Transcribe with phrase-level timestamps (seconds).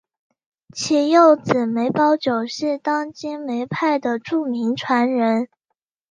[0.73, 5.47] 其幼子梅葆玖是当今梅派的著名传人。